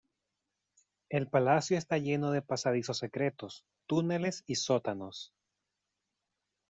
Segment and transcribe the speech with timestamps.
[1.09, 5.31] El palacio está lleno de pasadizos secretos, túneles y sótanos.